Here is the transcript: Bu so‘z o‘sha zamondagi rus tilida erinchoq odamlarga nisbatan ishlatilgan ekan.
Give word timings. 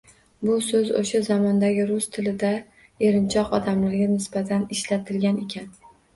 Bu 0.45 0.53
so‘z 0.67 0.87
o‘sha 1.01 1.19
zamondagi 1.27 1.85
rus 1.89 2.07
tilida 2.15 2.51
erinchoq 3.09 3.55
odamlarga 3.59 4.09
nisbatan 4.17 4.67
ishlatilgan 4.79 5.41
ekan. 5.47 5.71